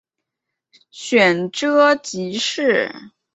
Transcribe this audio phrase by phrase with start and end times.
[0.89, 3.11] 选庶吉士。